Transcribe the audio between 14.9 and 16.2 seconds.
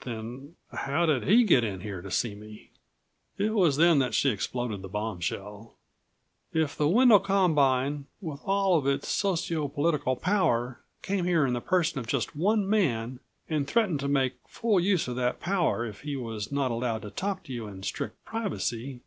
of that power if he